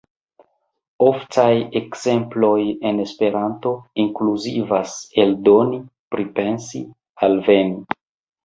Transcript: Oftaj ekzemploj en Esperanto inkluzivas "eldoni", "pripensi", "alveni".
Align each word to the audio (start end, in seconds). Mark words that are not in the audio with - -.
Oftaj 1.07 1.51
ekzemploj 1.79 2.55
en 2.91 3.03
Esperanto 3.03 3.75
inkluzivas 4.05 4.97
"eldoni", 5.27 5.81
"pripensi", 6.17 6.83
"alveni". 7.29 7.79